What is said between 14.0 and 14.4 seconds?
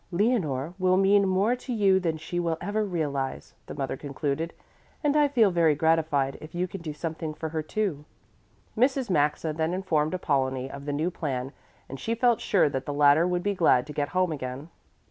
home